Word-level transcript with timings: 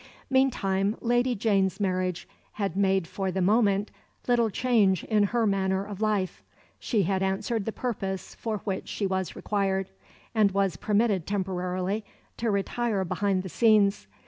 Meantime 0.31 0.95
Lady 0.99 1.35
Jane's 1.35 1.79
marriage 1.79 2.27
had 2.53 2.75
made 2.75 3.05
for 3.07 3.31
the 3.31 3.39
moment 3.39 3.91
little 4.27 4.49
change 4.49 5.03
in 5.03 5.25
her 5.25 5.45
manner 5.45 5.85
of 5.85 6.01
life. 6.01 6.41
She 6.79 7.03
had 7.03 7.21
answered 7.21 7.65
the 7.65 7.71
purpose 7.71 8.33
for 8.33 8.57
which 8.63 8.87
she 8.87 9.05
was 9.05 9.35
required, 9.35 9.91
and 10.33 10.53
was 10.53 10.75
permitted 10.75 11.27
temporarily 11.27 12.03
to 12.37 12.49
retire 12.49 13.05
behind 13.05 13.43
the 13.43 13.49
scenes. 13.49 14.07